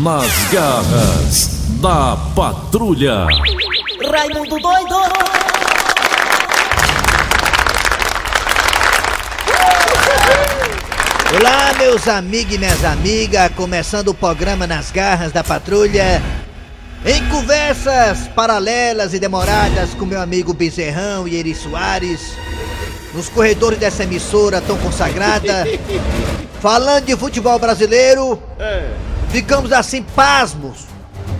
[0.00, 1.48] Nas garras
[1.80, 3.26] da patrulha.
[4.10, 4.94] Raimundo doido!
[11.38, 16.22] Olá, meus amigos e minhas amigas, começando o programa Nas Garras da Patrulha.
[17.04, 22.32] Em conversas paralelas e demoradas com meu amigo Bezerrão e Eri Soares,
[23.12, 25.66] nos corredores dessa emissora tão consagrada,
[26.62, 28.42] falando de futebol brasileiro,
[29.32, 30.84] ficamos assim pasmos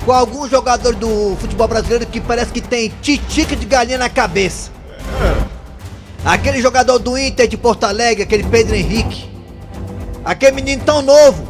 [0.04, 4.70] com alguns jogadores do futebol brasileiro que parece que tem titica de galinha na cabeça.
[6.24, 9.28] Aquele jogador do Inter de Porto Alegre, aquele Pedro Henrique,
[10.24, 11.46] aquele menino tão novo,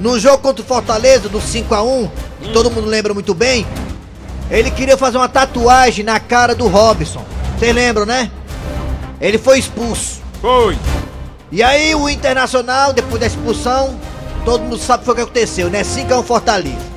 [0.00, 2.10] no jogo contra o Fortaleza do 5 a 1
[2.42, 3.64] que todo mundo lembra muito bem,
[4.50, 7.24] ele queria fazer uma tatuagem na cara do Robson.
[7.56, 8.30] Vocês lembram, né?
[9.20, 10.20] Ele foi expulso.
[10.40, 10.76] Foi.
[11.52, 13.96] E aí o Internacional, depois da expulsão,
[14.44, 15.84] todo mundo sabe o que aconteceu, né?
[15.84, 16.92] 5 a 1 Fortaleza.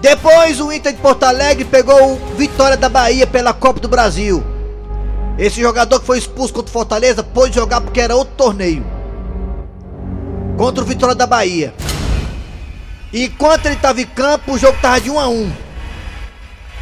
[0.00, 4.42] Depois o Inter de Porto Alegre pegou o Vitória da Bahia pela Copa do Brasil.
[5.38, 8.84] Esse jogador que foi expulso contra o Fortaleza pôde jogar porque era outro torneio.
[10.56, 11.72] Contra o Vitória da Bahia.
[13.12, 15.52] E enquanto ele estava em campo, o jogo estava de 1 a 1.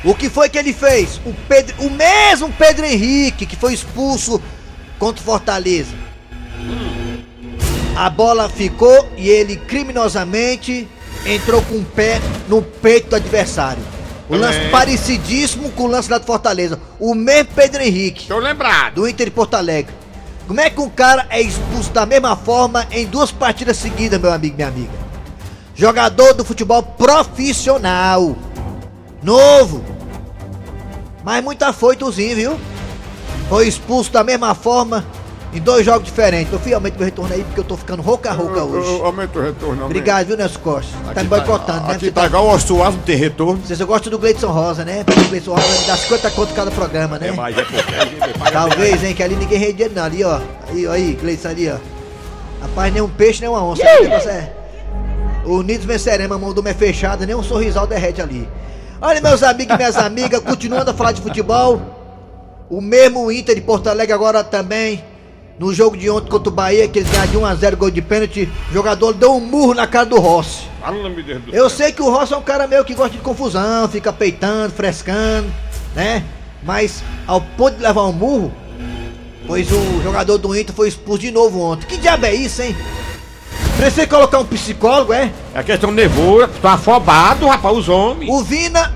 [0.04, 1.20] O que foi que ele fez?
[1.26, 4.40] O, Pedro, o mesmo Pedro Henrique que foi expulso
[4.98, 5.94] contra o Fortaleza.
[8.00, 10.88] A bola ficou e ele criminosamente
[11.26, 13.82] entrou com o pé no peito do adversário.
[14.26, 16.80] O lance parecidíssimo com o lance lá do Fortaleza.
[16.98, 18.94] O mesmo Pedro Henrique, Tô lembrado.
[18.94, 19.92] do Inter de Porto Alegre.
[20.48, 24.32] Como é que um cara é expulso da mesma forma em duas partidas seguidas, meu
[24.32, 24.92] amigo, minha amiga?
[25.74, 28.34] Jogador do futebol profissional.
[29.22, 29.84] Novo.
[31.22, 32.60] Mas muito afoitozinho, viu?
[33.50, 35.04] Foi expulso da mesma forma
[35.52, 36.52] em dois jogos diferentes.
[36.52, 39.02] Eu fui aumento meu retorno aí porque eu tô ficando rouca rouca hoje.
[39.02, 39.82] Aumenta o retorno.
[39.82, 39.84] aumenta.
[39.86, 40.92] Obrigado, viu, Nelson Costa?
[41.14, 41.94] Tá me boicotando, né?
[41.94, 42.26] Aqui Você tá tá...
[42.26, 43.60] igual o Ostuaz, não tem retorno.
[43.64, 45.04] Vocês gostam do Gleidson Rosa, né?
[45.04, 47.28] Porque o Gleidson Rosa me dá 50 conto cada programa, né?
[47.28, 47.60] É mais, é.
[47.60, 50.04] É, é, paga Talvez, hein, que ali ninguém rende dinheiro não.
[50.04, 50.40] Ali, ó.
[50.68, 51.76] Aí, ó, aí, Gleidson ali, ó.
[52.62, 53.82] Rapaz, nem um peixe, nem uma onça.
[53.82, 54.52] O negócio é...
[55.44, 58.48] Unidos venceremos, a mão do é fechada, nem um sorrisal derrete ali.
[59.00, 61.80] Olha, meus amigos e minhas amigas, continuando a falar de futebol.
[62.68, 65.02] O mesmo Inter de Porto Alegre agora também.
[65.60, 68.50] No jogo de ontem contra o Bahia, que eles ganharam de 1x0 gol de pênalti,
[68.70, 70.62] o jogador deu um murro na cara do Rossi.
[71.52, 74.72] Eu sei que o Rossi é um cara meio que gosta de confusão, fica peitando,
[74.72, 75.52] frescando,
[75.94, 76.24] né?
[76.62, 78.50] Mas ao ponto de levar um murro,
[79.46, 81.86] pois o jogador do Inter foi expulso de novo ontem.
[81.86, 82.74] Que diabo é isso, hein?
[83.76, 85.30] Precisa colocar um psicólogo, é?
[85.54, 88.32] É questão nervosa, tô afobado, rapaz, os homens.
[88.32, 88.94] O Vina,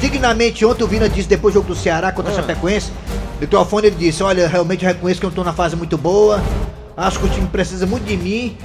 [0.00, 2.38] dignamente ontem, o Vina disse depois do jogo do Ceará contra a Ah.
[2.38, 2.90] Chapecoense,
[3.44, 6.42] no microfone ele disse, olha, realmente reconheço que eu não tô na fase muito boa,
[6.96, 8.56] acho que o time precisa muito de mim,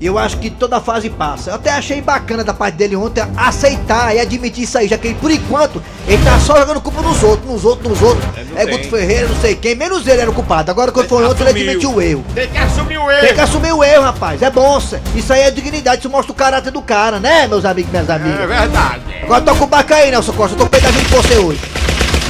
[0.00, 1.50] E eu acho que toda fase passa.
[1.50, 5.06] Eu até achei bacana da parte dele ontem aceitar e admitir isso aí, já que
[5.06, 8.24] ele, por enquanto, ele tá só jogando culpa nos outros, nos outros, nos outros.
[8.36, 8.76] É, não É, tem.
[8.76, 10.68] Guto Ferreira, não sei quem, menos ele era o culpado.
[10.70, 12.24] Agora quando foi ontem, ele admitiu o erro.
[12.34, 13.42] Tem que assumir o Tem que erro.
[13.42, 14.42] assumir o erro, rapaz.
[14.42, 14.78] É bom.
[15.14, 18.08] Isso aí é dignidade, isso mostra o caráter do cara, né, meus amigos e minhas
[18.08, 18.48] É amigas?
[18.48, 19.00] verdade.
[19.22, 20.54] Agora tô com o baca aí, Nelson Costa.
[20.56, 21.60] Eu tô pegadinho com você hoje.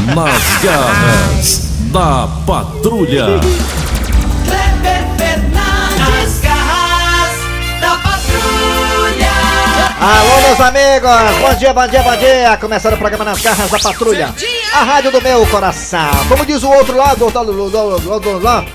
[0.01, 1.61] Nas garras
[1.93, 3.41] da patrulha.
[4.45, 7.39] Kleber Fernandes, garras
[7.81, 9.31] da patrulha.
[10.01, 11.39] Alô, meus amigos!
[11.41, 12.57] Bom dia, bom dia, bom dia!
[12.61, 14.35] Começando o programa Nas Garras da Patrulha.
[14.75, 16.11] A rádio do meu coração.
[16.29, 18.67] Como diz o outro lado, do outro lado, do outro lado,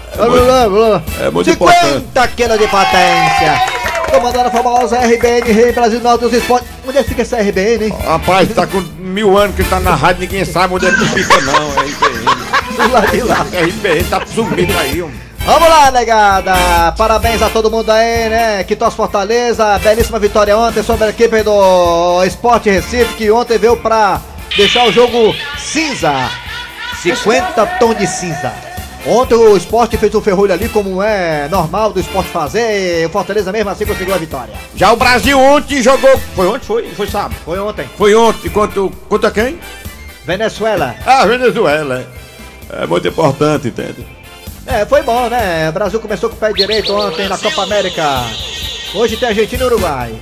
[1.19, 3.61] é muito 50 quilos de potência.
[3.61, 3.78] Comandando
[4.17, 6.67] a famosa RBN, Rei Brasil Norte dos Esportes.
[6.87, 7.93] Onde é que fica essa RBN, hein?
[8.03, 11.41] Rapaz, tá com mil anos que tá na rádio, ninguém sabe onde é que fica,
[11.41, 11.53] não.
[11.53, 12.85] É RPN.
[12.87, 13.45] Do lado de lá.
[13.53, 15.29] É RPN, tá subindo aí, homem.
[15.45, 16.91] Vamos lá, negada!
[16.97, 18.63] Parabéns a todo mundo aí, né?
[18.63, 19.79] Que torce Fortaleza.
[19.79, 24.21] Belíssima vitória ontem sobre a equipe do Esporte Recife, que ontem veio pra
[24.55, 26.29] deixar o jogo cinza.
[27.01, 28.68] 50 tons de cinza.
[29.05, 33.01] Ontem o esporte fez o ferrolho ali, como é normal do esporte fazer.
[33.01, 34.53] E o Fortaleza mesmo assim conseguiu a vitória.
[34.75, 36.17] Já o Brasil ontem jogou.
[36.35, 36.65] Foi ontem?
[36.65, 36.87] Foi?
[36.89, 37.35] Foi sábado.
[37.45, 37.89] Foi ontem.
[37.97, 39.57] Foi ontem, contra, o- contra quem?
[40.25, 40.95] Venezuela.
[41.05, 42.05] Ah, Venezuela.
[42.71, 44.05] É muito importante, entende?
[44.67, 45.69] É, foi bom, né?
[45.69, 48.03] O Brasil começou com o pé direito ontem na Copa América.
[48.93, 50.13] Hoje tem Argentina e Uruguai.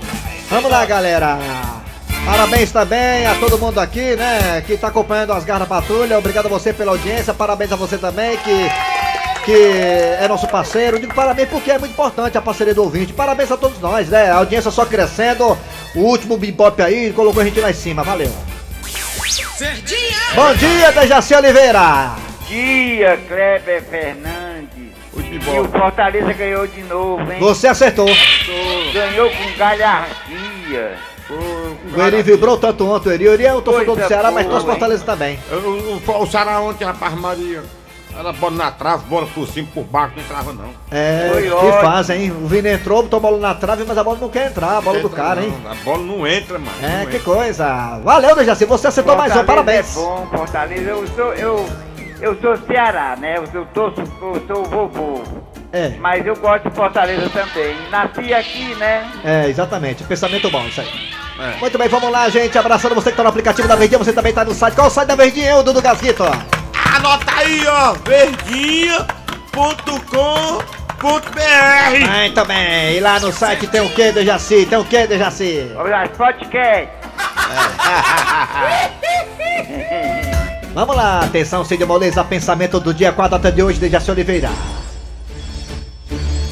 [0.50, 1.38] Vamos lá, galera.
[2.28, 4.62] Parabéns também a todo mundo aqui, né?
[4.68, 6.20] Que tá acompanhando as Garras da Patrulha.
[6.20, 7.34] Obrigado a você pela audiência.
[7.34, 8.70] Parabéns a você também que
[9.46, 9.54] que
[10.20, 11.00] é nosso parceiro.
[11.00, 13.14] Digo parabéns porque é muito importante a parceria do ouvinte.
[13.14, 14.30] Parabéns a todos nós, né?
[14.30, 15.58] A audiência só crescendo.
[15.96, 18.04] O último bebop aí colocou a gente lá em cima.
[18.04, 18.30] Valeu.
[20.36, 22.12] Bom dia, Dejaci Oliveira.
[22.46, 24.92] dia, Kleber Fernandes.
[25.14, 25.70] O E o.
[25.70, 27.40] Fortaleza ganhou de novo, hein?
[27.40, 28.10] Você acertou.
[28.94, 31.17] Ganhou com galhardia.
[31.30, 33.28] O Eri vibrou tanto ontem, o Eri.
[33.28, 34.72] O Eri é o torcedor do Coisa Ceará, mas torce hein?
[34.72, 35.40] Fortaleza também.
[35.52, 37.64] O, o, o Ceará ontem, rapaz, Maria.
[38.18, 40.70] Era bola na trave, bola por cima, por baixo, não entrava não.
[40.90, 42.32] É, Foi que faz, hein?
[42.32, 44.82] O Vini entrou, botou a bola na trave, mas a bola não quer entrar, a
[44.82, 45.54] bola do cara, hein?
[45.64, 46.72] não, A bola não entra, mano.
[46.82, 47.20] É, que entra.
[47.20, 48.00] coisa.
[48.04, 49.96] Valeu, Dejaci, você acertou mais um, Fortaleza parabéns.
[49.96, 50.90] É bom, Fortaleza.
[50.90, 51.70] Eu sou, eu,
[52.20, 53.38] eu sou Ceará, né?
[53.38, 55.22] Eu sou, torço, eu sou o vovô.
[55.72, 57.76] É, Mas eu gosto de Fortaleza também.
[57.92, 59.12] Nasci aqui, né?
[59.24, 60.04] é, exatamente.
[60.06, 60.88] Pensamento bom, isso aí.
[61.40, 61.60] É.
[61.60, 62.58] Muito bem, vamos lá, gente.
[62.58, 64.74] Abraçando você que tá no aplicativo da Verdinha, você também tá no site.
[64.74, 66.24] Qual o site da Verdinha, eu, Dudu Gasguito?
[66.24, 69.08] Anota aí, ó, verdinha.com.br
[72.18, 72.96] Muito bem.
[72.96, 74.66] E lá no site tem o que, Dejaci?
[74.66, 75.72] Tem o que, Dejaci?
[75.76, 76.90] Olha, podcast.
[80.74, 84.50] Vamos lá, atenção, Cid Moleza, pensamento do dia, qual a data de hoje, Dejaci Oliveira?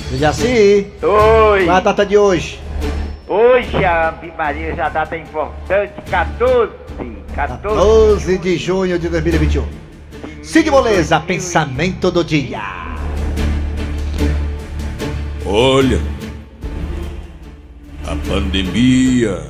[0.10, 1.66] Dejaci, Oi.
[1.66, 2.60] qual a data de hoje?
[3.28, 6.72] Hoje a Maria já data importante, 14.
[7.34, 7.76] 14.
[7.76, 9.66] 12 de junho de 2021.
[10.44, 12.62] Cid Moleza, pensamento do dia.
[15.46, 16.00] Olha,
[18.08, 19.48] a pandemia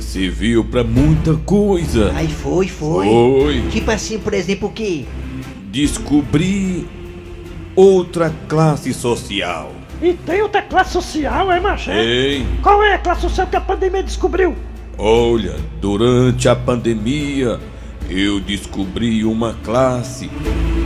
[0.00, 2.12] serviu pra muita coisa.
[2.14, 3.06] Aí foi, foi.
[3.06, 5.06] Foi Tipo assim, por exemplo, o que?
[5.70, 6.86] descobrir
[7.74, 9.72] outra classe social.
[10.02, 11.92] E tem outra classe social, é, macho?
[11.92, 12.34] é?
[12.34, 12.46] Hein?
[12.60, 14.56] Qual é a classe social que a pandemia descobriu?
[14.98, 17.60] Olha, durante a pandemia
[18.10, 20.28] eu descobri uma classe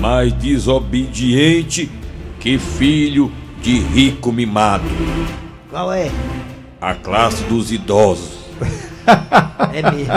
[0.01, 1.91] mais desobediente
[2.39, 3.33] que filho
[3.63, 4.85] de rico mimado.
[5.71, 6.11] Qual é?
[6.79, 8.37] A classe dos idosos.
[9.73, 10.13] É mesmo.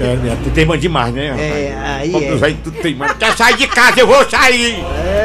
[0.00, 0.38] É, né?
[0.44, 1.26] Tu teima demais, né?
[1.36, 2.30] É, aí é.
[2.30, 3.12] tu vai, tu teima.
[3.14, 4.76] Quer sair de casa, eu vou sair!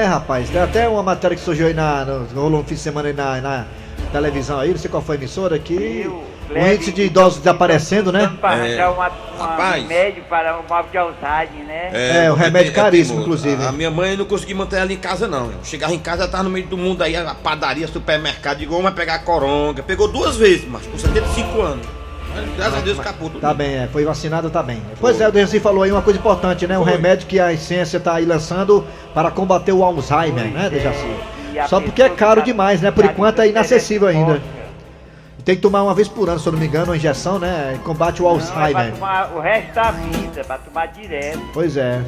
[0.03, 2.03] É, rapaz, tem até uma matéria que surgiu aí na.
[2.03, 3.65] No, rolou um fim de semana aí na, na
[4.11, 6.11] televisão aí, não sei qual foi a emissora, que
[6.49, 8.29] o índice de idosos desaparecendo, né?
[8.41, 8.85] Para É.
[8.85, 9.07] uma,
[9.37, 9.81] uma Rapaz.
[9.81, 12.25] remédio para o mal de Alzheimer, né?
[12.25, 13.47] É, o remédio é, caríssimo, teimoso.
[13.47, 13.63] inclusive.
[13.65, 15.45] A, a minha mãe não conseguia manter ela em casa, não.
[15.45, 18.81] Eu chegava em casa, ela tava no meio do mundo aí, a padaria, supermercado, igual
[18.81, 19.81] uma pegar coronga.
[19.83, 21.87] Pegou duas vezes, mas com 75 anos.
[22.55, 23.41] Graças a Deus escapou tudo.
[23.41, 24.81] Tá bem, é, foi vacinado, tá bem.
[24.99, 26.77] Pois é, o Dejaci falou aí uma coisa importante, né?
[26.77, 26.91] Um Foi.
[26.93, 31.15] remédio que a ciência tá aí lançando para combater o Alzheimer, né, Dejaci?
[31.59, 32.89] A Só porque é caro tá- demais, né?
[32.91, 34.41] Por tá enquanto é inacessível ainda.
[35.45, 37.77] Tem que tomar uma vez por ano, se eu não me engano, uma injeção, né?
[37.83, 38.93] Combate o Não, é pra Alzheimer.
[38.93, 41.41] tomar o resto da vida, pra tomar direto.
[41.53, 42.01] Pois é.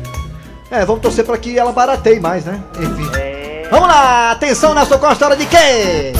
[0.72, 2.60] É, vamos torcer para que ela barateie mais, né?
[2.80, 3.10] Enfim.
[3.16, 3.68] É.
[3.70, 6.14] Vamos lá, atenção, Nelson Costa, hora de quê?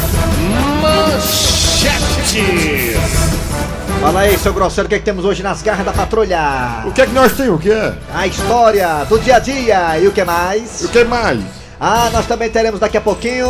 [4.06, 6.84] Fala aí, seu grosseiro, o que, é que temos hoje nas garras da patrulha?
[6.86, 7.56] O que é que nós temos?
[7.56, 7.92] O que é?
[8.14, 10.84] A história do dia a dia e o que mais?
[10.84, 11.42] O que mais?
[11.80, 13.48] Ah, nós também teremos daqui a pouquinho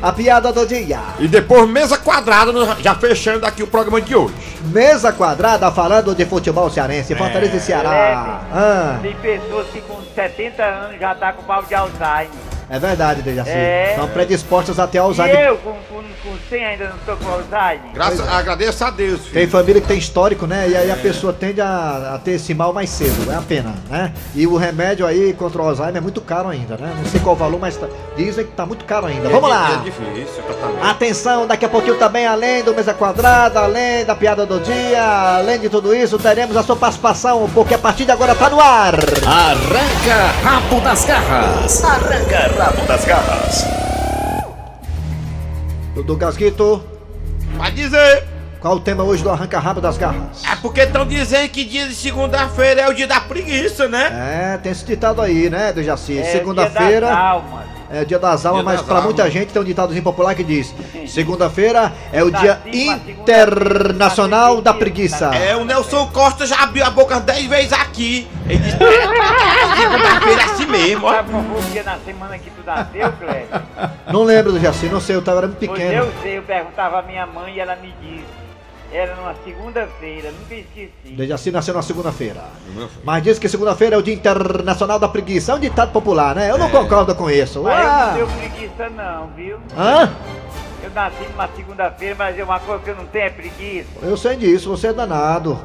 [0.00, 1.00] a piada do dia.
[1.18, 2.50] E depois mesa quadrada,
[2.80, 4.32] já fechando aqui o programa de hoje.
[4.72, 8.40] Mesa quadrada falando de futebol cearense, Fortaleza e Ceará.
[8.50, 12.49] Ah, Tem pessoas que com 70 anos já tá com mal de Alzheimer.
[12.70, 13.50] É verdade, Dejaci.
[13.50, 13.90] É.
[13.90, 15.40] Estão predispostos até ao E Alzheimer.
[15.46, 17.92] eu com, com, com 100 ainda não tô com Alzheimer?
[17.92, 19.32] Graças, agradeço a Deus, filho.
[19.34, 20.68] Tem família que tem histórico, né?
[20.68, 23.74] E aí a pessoa tende a, a ter esse mal mais cedo, é a pena,
[23.88, 24.12] né?
[24.34, 26.92] E o remédio aí contra o Alzheimer é muito caro ainda, né?
[26.96, 29.28] Não sei qual o valor, mas tá- dizem que tá muito caro ainda.
[29.28, 29.72] Vamos É, lá!
[29.72, 30.86] É difícil, totalmente.
[30.86, 35.02] Atenção, daqui a pouquinho também, além do Mesa Quadrada, além da piada do dia,
[35.38, 38.60] além de tudo isso, teremos a sua participação, porque a partir de agora tá no
[38.60, 38.94] ar.
[39.26, 41.84] Arranca rabo das garras.
[41.84, 43.64] Arranca rabo das garras.
[45.94, 46.82] Dudu Gasguito,
[47.56, 48.24] Vai dizer.
[48.60, 50.44] qual o tema hoje do Arranca Rabo das Garras?
[50.44, 54.52] É porque estão dizendo que dia de segunda-feira é o dia da preguiça, né?
[54.54, 56.18] É, tem esse ditado aí, né, do Jaci?
[56.18, 57.06] É, Segunda-feira.
[57.06, 57.64] Dia das almas.
[57.92, 60.32] É o dia das almas, Dia mas das pra muita gente tem um ditadozinho popular
[60.36, 60.72] que diz:
[61.08, 65.34] segunda-feira é o dia internacional da preguiça.
[65.34, 68.28] É, o Nelson Costa já abriu a boca dez vezes aqui.
[68.48, 68.76] Ele disse:
[69.80, 71.10] segunda-feira é assim mesmo, ó.
[71.12, 73.46] Sabe qual foi o dia na semana que tu nasceu, Cleber?
[74.12, 76.04] Não lembro do Jaci, não sei, eu tava era muito Pois pequeno.
[76.04, 78.40] eu sei, eu perguntava à minha mãe e ela me disse.
[78.92, 81.14] Era numa segunda-feira, nunca esqueci.
[81.16, 82.42] O Jaci nasceu na segunda-feira.
[83.04, 85.52] Mas diz que segunda-feira é o dia internacional da preguiça.
[85.52, 86.50] É um ditado popular, né?
[86.50, 87.62] Eu não concordo com isso.
[87.62, 87.78] Mas
[88.18, 89.58] eu não tenho preguiça não, viu?
[89.78, 90.10] Hã?
[90.82, 93.88] Eu nasci numa segunda-feira, mas é uma coisa que eu não tenho é preguiça.
[94.02, 95.56] Eu sei disso, você é danado.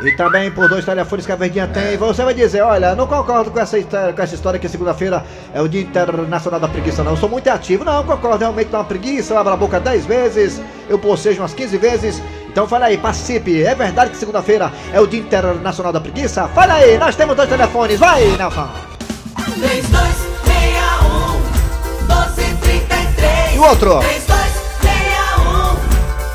[0.03, 1.95] E também por dois telefones que a Verdinha tem.
[1.95, 5.23] Você vai dizer, olha, não concordo com essa, história- com essa história que segunda-feira
[5.53, 7.11] é o Dia Internacional da Preguiça, não.
[7.11, 7.85] Eu sou muito ativo.
[7.85, 9.33] Não, concordo, realmente dá uma preguiça.
[9.33, 12.21] Eu abro a boca 10 vezes, eu pocejo umas 15 vezes.
[12.49, 13.63] Então fala aí, participe.
[13.63, 16.45] É verdade que segunda-feira é o Dia Internacional da Preguiça?
[16.49, 17.97] Fala aí, nós temos dois telefones.
[17.97, 18.67] Vai, Nelson.
[19.55, 20.34] 3261
[23.55, 23.99] E o outro?
[23.99, 25.75] 3261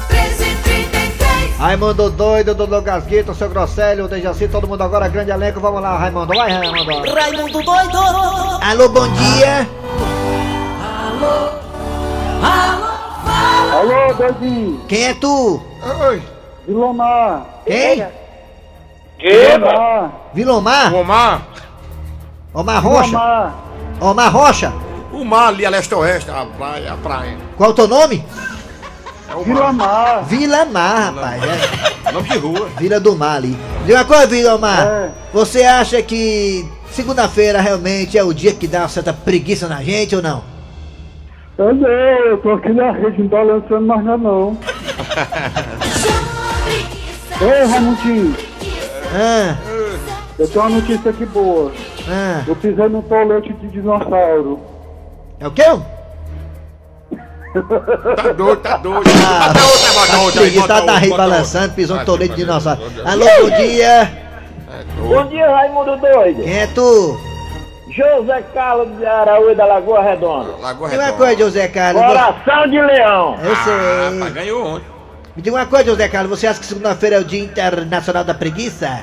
[0.08, 5.60] 1333 Raimundo doido, Dodô Gasguito, seu Grosselho, Dejaci, todo mundo agora, grande elenco.
[5.60, 6.28] Vamos lá, Raimundo.
[6.34, 7.12] Vai, Raimundo.
[7.12, 7.98] Raimundo doido.
[8.62, 9.68] Alô, bom dia.
[13.74, 14.80] Alô, doidinho.
[14.88, 15.62] Quem é tu?
[16.66, 17.44] Vilomar.
[17.66, 18.06] Quem?
[19.18, 20.12] Vilomar.
[20.32, 20.94] Vilomar?
[20.94, 21.42] Omar,
[22.54, 23.08] Omar Rocha?
[23.08, 23.54] Vilomar.
[24.00, 24.89] Omar Rocha?
[25.12, 27.36] O mar ali a leste-oeste, a praia, a praia.
[27.56, 28.24] Qual é o teu nome?
[29.28, 29.44] É o mar.
[29.44, 30.24] Vilomar.
[30.24, 31.42] Vila Mar, rapaz.
[32.06, 32.12] É.
[32.12, 32.68] Nome de rua.
[32.78, 33.56] Vila do Mar ali.
[33.86, 34.86] Diga uma coisa, Vilomar.
[34.86, 35.10] É.
[35.32, 40.16] Você acha que segunda-feira realmente é o dia que dá uma certa preguiça na gente
[40.16, 40.42] ou não?
[41.56, 44.56] Eu não, eu tô aqui na rede, não tô lançando mais nada não.
[47.40, 48.34] Ei, Raimundinho,
[49.14, 49.56] Ah,
[50.38, 51.72] eu tenho uma notícia aqui boa.
[52.08, 52.42] ah.
[52.46, 54.60] Eu pisei num tolete de dinossauro.
[55.40, 55.62] É o quê?
[58.14, 59.10] Tá doido, tá doido.
[59.26, 61.76] Ah, Até outra, bota a outra aí, preguiça tá, tá rebalançando, outra.
[61.76, 62.82] pisou um Vai, tolete de vai, dinossauro.
[63.04, 63.86] Alô, bom dia.
[64.72, 65.28] É doido.
[65.30, 66.42] dia, Raimundo Doido.
[66.42, 67.18] Quem é tu?
[67.90, 70.52] José Carlos de Araújo da Lagoa Redonda.
[70.60, 71.12] Lagoa Diga uma Redonda.
[71.24, 72.02] coisa, José Carlos.
[72.04, 73.36] Coração de leão.
[73.42, 74.18] Eu Ah, sei.
[74.20, 74.86] mas ganhou ontem.
[75.34, 76.38] Me diga uma coisa, José Carlos.
[76.38, 79.00] Você acha que segunda-feira é o Dia Internacional da Preguiça?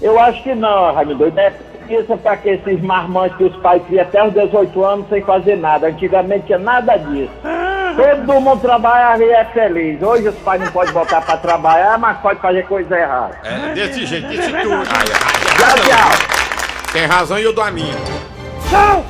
[0.00, 1.38] Eu acho que não, Raimundo Doido.
[1.38, 1.52] É
[1.90, 5.56] preguiça pra que esses marmantes que os pais criam até os 18 anos sem fazer
[5.56, 5.88] nada.
[5.88, 7.32] Antigamente tinha nada disso.
[8.24, 10.00] Todo mundo trabalhava e é feliz.
[10.00, 13.36] Hoje os pais não podem voltar pra trabalhar, mas pode fazer coisa errada.
[13.42, 14.74] É, desse jeito, desse tudo.
[14.74, 16.92] Ai, ai, Tchau, tchau.
[16.92, 17.94] Tem razão e eu dou a minha.
[18.68, 19.04] Tchau!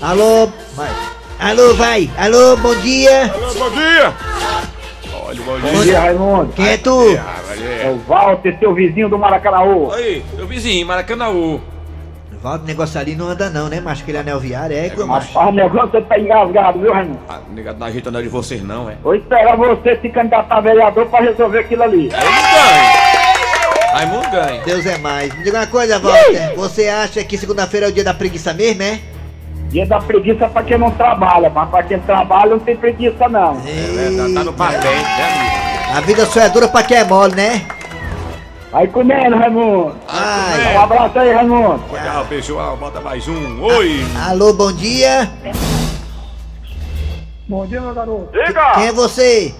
[0.00, 0.50] Alô?
[0.74, 0.90] Vai.
[1.38, 2.10] Alô, vai.
[2.18, 3.32] Alô, bom dia.
[3.34, 4.14] Alô, bom dia.
[5.42, 6.00] Olha, bom Bom dia.
[6.00, 6.52] Raimundo.
[6.52, 7.18] Quem é tu?
[7.48, 9.92] Mas É o Walter, seu vizinho do Maracanaú.
[9.92, 11.60] Aí, meu vizinho, Maracanãú.
[12.42, 14.02] Volta, o negócio ali não anda não, né, macho?
[14.02, 15.32] Aquele anel viário é, é macho.
[15.32, 17.18] Rapaz, o negócio tá engasgado, viu, Raimundo?
[17.28, 18.96] Ah, negado não ajeita não é de vocês não, é.
[19.02, 22.08] Vou esperar você se candidatar a vereador pra resolver aquilo ali.
[22.08, 23.92] Raimundo ganha.
[23.94, 24.62] Raimundo ganha.
[24.64, 25.34] Deus é mais.
[25.34, 26.54] Me diga uma coisa, Walter.
[26.56, 29.00] Você acha que segunda-feira é o dia da preguiça mesmo, é?
[29.68, 33.60] Dia da preguiça pra quem não trabalha, mas pra quem trabalha não tem preguiça não.
[33.66, 35.96] É, tá, tá no papel, né, amigo?
[35.96, 37.66] A vida só é dura pra quem é mole, né?
[38.70, 39.96] Vai comendo, Raimundo.
[40.08, 40.74] Ai.
[40.76, 41.82] Um abraço aí, Raimundo.
[41.88, 42.76] Tchau, pessoal.
[42.76, 43.62] Bota mais um.
[43.62, 44.04] Oi.
[44.28, 45.30] Alô, bom dia.
[47.48, 48.28] Bom dia, meu garoto.
[48.74, 49.54] Quem é você?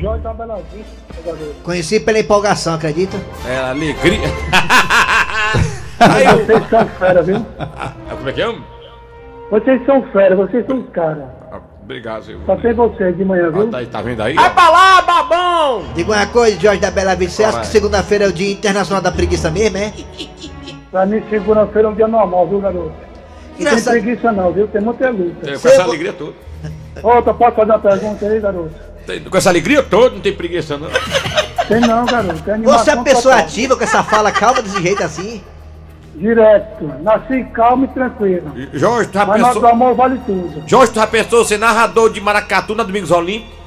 [0.00, 1.54] Jorge da Bela Vista, meu garoto.
[1.64, 3.18] Conheci pela empolgação, acredita?
[3.46, 4.20] É, alegria.
[5.98, 6.46] Aí, eu...
[6.46, 7.44] Vocês são fera, viu?
[7.58, 8.54] Ah, Como é que é?
[9.50, 11.24] Vocês são fera, vocês são os caras.
[11.50, 12.40] Ah, Obrigado, senhor.
[12.46, 13.68] Só tem vocês de manhã, Ah, viu?
[13.68, 14.34] tá, aí, tá vendo aí?
[14.34, 15.82] Vai pra lá, babão!
[15.94, 17.36] Diga uma coisa, Jorge da Bela Vista.
[17.36, 19.92] Você acha que segunda-feira é o dia internacional da preguiça mesmo, é?
[20.90, 22.92] Pra mim, segunda-feira é um dia normal, viu, garoto?
[23.58, 24.66] Não tem preguiça não, viu?
[24.68, 25.34] Tem muita luta.
[25.44, 26.32] Tem- Com Você- essa alegria toda.
[27.02, 28.70] Outra, pode fazer uma pergunta aí, garoto?
[29.06, 30.88] Tem- Com essa alegria toda, não tem preguiça, não.
[31.68, 32.42] Tem não, garoto.
[32.42, 33.46] Tem Você é uma pessoa total.
[33.48, 35.42] ativa com essa fala calma desse jeito assim?
[36.20, 36.84] Direto.
[37.02, 38.52] Nasci calmo e tranquilo.
[38.74, 39.70] Jorge, tu já Mas nosso pensou...
[39.70, 40.62] amor vale tudo.
[40.66, 43.58] Jorge, tu já pensou ser narrador de Maracatu na Domingos Olímpicos?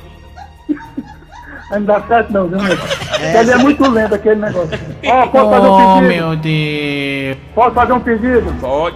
[1.72, 2.78] Aí não dá certo não, viu, meu?
[3.20, 4.80] É, Ele é muito lento aquele negócio.
[5.08, 6.36] Ó, posso fazer um pedido?
[6.38, 7.38] Deus.
[7.56, 8.56] Posso fazer um pedido?
[8.62, 8.96] Pode.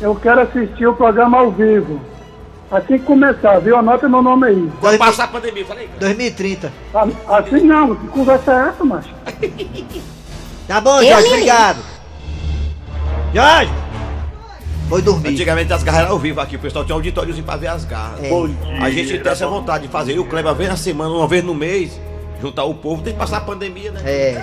[0.00, 2.00] Eu quero assistir o programa ao vivo.
[2.70, 3.76] Assim que começar, viu?
[3.78, 4.72] Anota meu nome aí.
[4.80, 5.88] Quando passar a pandemia, falei.
[6.00, 6.72] 2030.
[6.92, 7.06] Ah,
[7.38, 9.08] Assim não, que conversa é essa, macho?
[10.66, 11.78] Tá bom, Jorge, obrigado.
[13.34, 13.72] Jorge!
[14.88, 15.28] Foi dormir.
[15.28, 17.84] Antigamente as garras eram ao vivo aqui, o pessoal tinha um auditóriozinho pra ver as
[17.84, 18.24] garras.
[18.24, 18.30] É.
[18.82, 20.16] A gente tem essa vontade de fazer.
[20.16, 22.00] Eu, Kleber, uma vez na semana, uma vez no mês,
[22.40, 24.00] juntar o povo, tem que passar a pandemia, né?
[24.04, 24.42] É.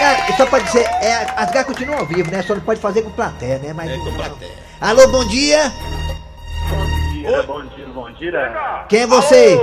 [0.00, 2.42] É, só pode dizer, é, as garras continuam ao vivo, né?
[2.42, 3.72] Só não pode fazer com plateia, né?
[3.72, 4.52] Mas, É, com plateia.
[4.80, 5.70] Alô, bom dia.
[7.46, 8.84] Bom dia, bom dia.
[8.88, 9.54] Quem é você?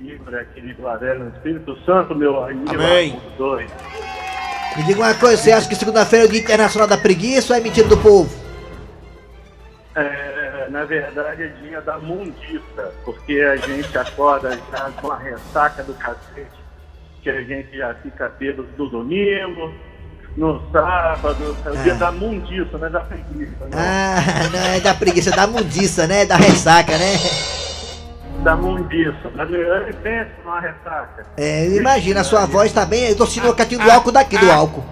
[0.00, 2.70] Igor aqui de Guarela, no Espírito Santo, meu amigo.
[2.70, 3.18] Amém.
[3.38, 3.70] Dois.
[4.76, 7.58] Me diga uma coisa, você acha que segunda-feira é o Dia Internacional da Preguiça ou
[7.58, 8.34] é mentira do povo?
[9.94, 15.84] É, na verdade é dia da mundiça, porque a gente acorda já com a ressaca
[15.84, 16.50] do cacete,
[17.22, 19.72] que a gente já fica bêbado no domingo,
[20.36, 21.96] no sábado, é o dia Ah.
[21.96, 23.70] da mundiça, não é da preguiça, né?
[23.72, 26.26] Ah, não é da preguiça, é da mundiça, né?
[26.26, 27.12] Da ressaca, né?
[28.42, 29.28] Da mundiça.
[29.34, 31.26] Verdade, pensa numa ressaca.
[31.36, 33.08] É, imagina, a sua voz tá bem.
[33.08, 34.84] Eu tô sentindo o catinho do álcool daqui do álcool.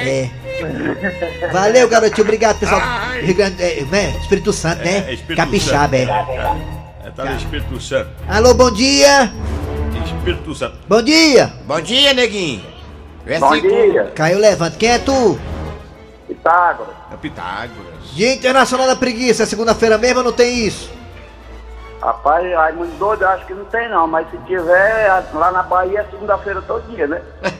[0.00, 0.30] É.
[1.52, 2.24] Valeu, garotinho.
[2.24, 2.80] Obrigado, pessoal.
[3.20, 4.16] Rio Grande, é, né?
[4.20, 5.04] Espírito Santo, né?
[5.08, 6.02] É, Espírito Capixaba, é.
[7.04, 8.10] É, tá no Espírito Santo.
[8.28, 9.32] Alô, bom dia.
[10.04, 10.78] Espírito Santo.
[10.88, 11.52] Bom dia.
[11.66, 12.62] Bom dia, neguinho.
[13.40, 14.12] Bom dia.
[14.14, 14.76] Caiu, levanta.
[14.76, 15.38] Quem é tu?
[16.26, 16.94] Pitágoras.
[17.12, 18.14] É Pitágoras.
[18.14, 20.90] Dia Internacional da Preguiça, é segunda-feira mesmo ou não tem isso?
[22.00, 26.00] Rapaz, Raimundo doido, eu acho que não tem não, mas se tiver, lá na Bahia
[26.00, 27.20] é segunda-feira todo dia, né?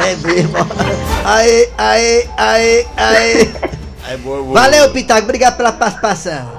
[0.00, 0.56] É mesmo.
[1.24, 3.42] Aê, aê, aê, aê.
[4.08, 4.60] É boa, boa.
[4.60, 6.50] Valeu, Pitago, obrigado pela participação.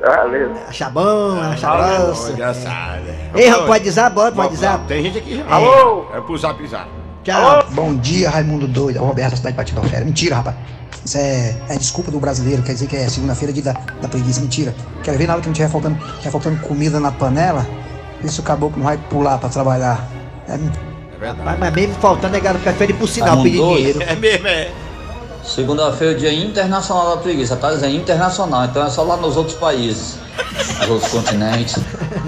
[0.00, 0.52] Valeu.
[0.68, 2.32] Acha bom, acha Boa, grosso.
[2.32, 3.02] engraçado.
[3.34, 3.40] é.
[3.40, 4.08] Ei, pode dizer?
[4.10, 4.66] Bora, pode dizer.
[4.68, 5.54] lá, Tem gente aqui já.
[5.54, 6.06] Alô?
[6.14, 6.86] É pro zap zap.
[7.26, 7.66] Tchau.
[7.72, 8.98] Bom dia, Raimundo Doido.
[8.98, 10.04] É o Roberto da cidade de Batidofera.
[10.04, 10.54] Mentira, rapaz.
[11.04, 14.40] Isso é, é desculpa do brasileiro, quer dizer que é segunda-feira dia da, da preguiça.
[14.40, 14.72] Mentira.
[15.02, 17.66] Quero ver na hora que não tiver faltando, tiver faltando comida na panela,
[18.22, 20.08] isso acabou que não vai pular pra trabalhar.
[20.48, 21.42] É, É verdade.
[21.44, 23.98] Mas, mas mesmo faltando, negado prefere ir pro sinal Raimundo pedir doido.
[23.98, 24.02] dinheiro.
[24.02, 24.70] É mesmo, é.
[25.42, 29.36] Segunda-feira é o Dia Internacional da Preguiça, tá dizendo internacional, então é só lá nos
[29.36, 30.16] outros países,
[30.80, 31.76] nos outros continentes.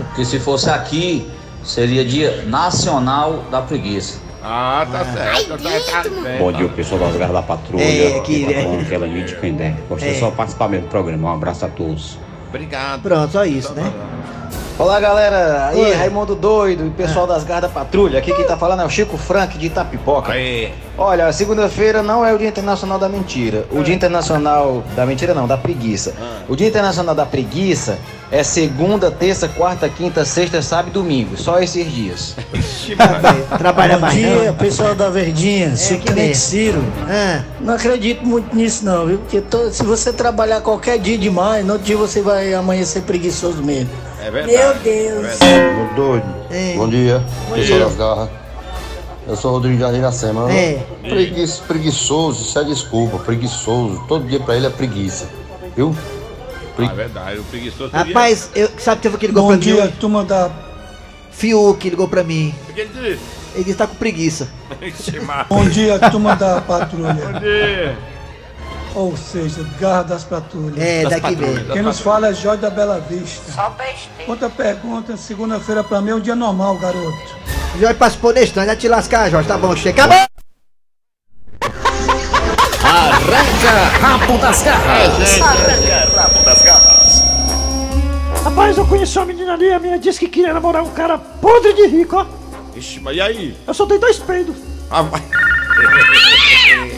[0.08, 1.28] Porque se fosse aqui,
[1.64, 4.27] seria Dia Nacional da Preguiça.
[4.50, 5.62] Ah, tá certo.
[5.62, 6.38] Tá, tá bem.
[6.38, 7.82] Bom dia, o pessoal das garras da patrulha.
[7.82, 8.60] É, que- Aqui tá
[9.06, 9.74] é de Pendé.
[9.88, 10.14] Gostei É.
[10.14, 11.28] só participar mesmo do programa.
[11.30, 12.18] Um abraço a todos.
[12.48, 13.02] Obrigado.
[13.02, 13.92] Pronto, só isso, né?
[14.78, 15.92] Olá galera, aí Oi.
[15.92, 19.18] Raimundo Doido e pessoal das garras da patrulha, aqui quem tá falando é o Chico
[19.18, 20.30] Frank de Itapipoca.
[20.32, 20.72] Aí.
[20.96, 23.66] Olha, segunda-feira não é o Dia Internacional da Mentira.
[23.72, 26.14] O Dia Internacional da Mentira não, da preguiça.
[26.48, 27.98] O Dia Internacional da Preguiça
[28.30, 31.36] é segunda, terça, quarta, quinta, sexta, sábado e domingo.
[31.36, 32.36] Só esses dias.
[33.58, 34.54] Trabalha Bom mais dia, não.
[34.54, 36.34] pessoal da Verdinha, que Suplente nem.
[36.34, 36.84] Ciro.
[37.08, 39.18] Ah, Não acredito muito nisso não, viu?
[39.18, 43.60] Porque to- se você trabalhar qualquer dia demais, no outro dia você vai amanhecer preguiçoso
[43.62, 43.90] mesmo.
[44.20, 44.56] É verdade.
[44.56, 45.40] Meu Deus.
[45.40, 45.94] É.
[45.94, 46.34] Doido.
[46.50, 46.74] é.
[46.76, 47.22] Bom dia,
[47.54, 48.28] pessoal das garras.
[49.26, 50.50] Eu sou o Rodrigo de Ariracema.
[50.50, 50.82] É.
[51.02, 53.18] Preguiça, preguiçoso, isso é desculpa.
[53.18, 54.02] Preguiçoso.
[54.08, 55.28] Todo dia pra ele é preguiça.
[55.76, 55.94] Viu?
[56.78, 57.38] Ah, é verdade.
[57.40, 59.62] O preguiçoso seria- Rapaz, eu, sabe que ele ligou Bom pra mim?
[59.62, 59.92] dia, hoje?
[60.00, 60.50] turma da.
[61.30, 62.54] Fiuk ligou pra mim.
[62.68, 63.20] O que ele disse?
[63.54, 64.48] Ele disse que tá com preguiça.
[65.48, 67.12] Bom dia, turma da patrulha.
[67.14, 67.96] Bom dia.
[68.94, 70.78] Ou seja, garra das patrulhas.
[70.78, 71.72] É, Das daqui mesmo.
[71.72, 73.52] Quem nos fala é Jorge da Bela Vista.
[73.52, 74.30] Só besteira.
[74.30, 77.36] Outra pergunta, segunda-feira pra mim é um dia normal, garoto.
[77.78, 79.46] Jorge participou desse, não vai te lascar, Jorge.
[79.48, 80.04] Tá bom, chega.
[80.04, 80.26] Acabou!
[82.82, 85.40] Arranca rabo das garras.
[85.42, 87.22] Arranca rabo das garras.
[88.44, 91.74] Rapaz, eu conheci uma menina ali, a menina disse que queria namorar um cara podre
[91.74, 92.26] de rico, ó.
[92.74, 93.56] Ixi, mas e aí?
[93.66, 94.56] Eu só dei dois peidos.
[94.90, 95.22] Ah, vai.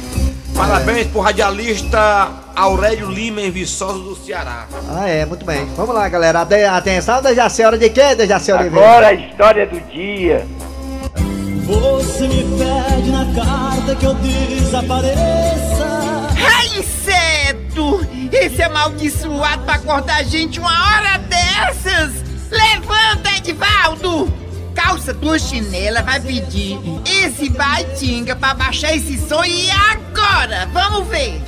[0.67, 4.67] Parabéns pro radialista Aurélio Lima em Viçosa do Ceará.
[4.95, 5.65] Ah, é, muito bem.
[5.75, 6.43] Vamos lá, galera.
[6.43, 8.87] Ate- Atenção, Dejaci, hora de quê, Dejaci Oliveira?
[8.87, 10.47] Agora a história do dia.
[11.65, 15.89] Você me pede na carta que eu desapareça.
[16.37, 18.07] Ai, inseto!
[18.31, 22.13] Esse amaldiçoado pra acordar a gente uma hora dessas!
[22.51, 24.31] Levanta, Edivaldo!
[24.91, 26.77] Calça tua chinela, vai pedir
[27.07, 30.69] esse baitinga pra baixar esse som e agora!
[30.73, 31.41] Vamos ver!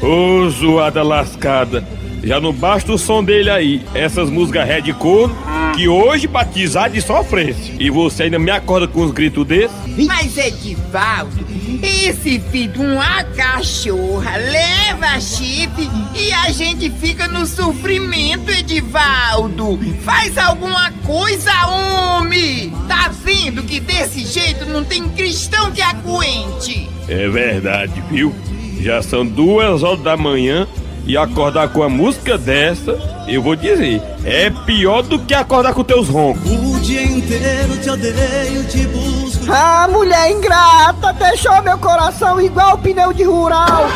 [0.00, 1.84] Ô, zoada lascada.
[2.22, 5.36] Já não basta o som dele aí, essas músicas red corno,
[5.74, 7.74] que hoje batizar de sofrência.
[7.78, 9.76] E você ainda me acorda com uns gritos desses?
[10.06, 11.44] Mas, Edivaldo,
[11.82, 19.78] esse filho de uma cachorra leva chifre e a gente fica no sofrimento, Edivaldo.
[20.02, 22.72] Faz alguma coisa, homem!
[22.88, 26.88] Tá vendo que desse jeito não tem cristão que aguente?
[27.08, 28.34] É verdade, viu?
[28.80, 30.66] Já são duas horas da manhã
[31.06, 35.84] e acordar com a música dessa, eu vou dizer, é pior do que acordar com
[35.84, 36.50] teus roncos.
[36.50, 39.44] O dia inteiro te odeio, te busco.
[39.48, 43.86] Ah, mulher ingrata, deixou meu coração igual pneu de rural,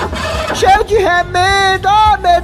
[0.54, 2.38] cheio de remendo, oh meu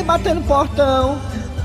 [0.00, 1.20] alguém batendo portão.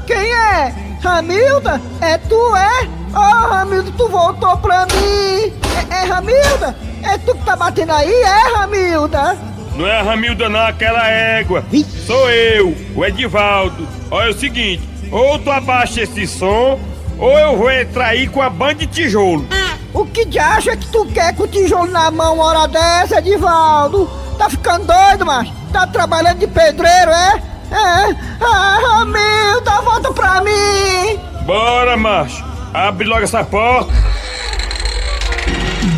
[0.06, 0.74] Quem é?
[1.02, 1.82] Ramilda?
[2.02, 2.88] É tu, é?
[3.13, 5.54] Oh, Ramilda, tu voltou pra mim!
[5.89, 6.76] É, é Ramilda?
[7.04, 9.38] É tu que tá batendo aí, é, Ramilda?
[9.76, 11.63] Não é a Ramilda não, aquela égua.
[12.06, 13.88] Sou eu, o Edivaldo.
[14.12, 16.80] Olha é o seguinte, ou tu abaixa esse som,
[17.17, 19.48] ou eu vou entrar aí com a banda de tijolo.
[19.93, 23.19] O que de acha que tu quer com o tijolo na mão uma hora dessa,
[23.19, 24.10] Edivaldo?
[24.38, 25.54] Tá ficando doido, macho?
[25.71, 27.55] Tá trabalhando de pedreiro, é?
[27.75, 28.15] É?
[28.41, 31.19] Ah, Ramilda, volta pra mim!
[31.45, 32.43] Bora, macho.
[32.73, 33.91] Abre logo essa porta.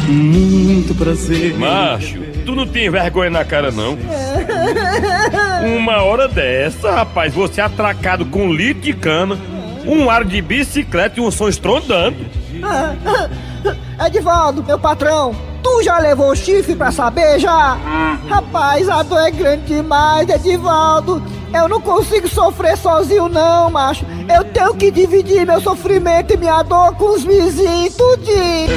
[0.07, 1.55] Muito prazer.
[1.57, 3.97] Macho, tu não tem vergonha na cara, não?
[5.77, 9.37] Uma hora dessa, rapaz, você atracado com um litro de cana,
[9.85, 12.17] um ar de bicicleta e um som estrondando.
[14.05, 17.77] Edivaldo, meu patrão, tu Tu já levou chifre pra saber já?
[18.27, 21.21] Rapaz, a dor é grande demais, Edivaldo.
[21.53, 24.05] Eu não consigo sofrer sozinho não, macho.
[24.33, 28.69] Eu tenho que dividir meu sofrimento e minha dor com os vizinhos, tudinho.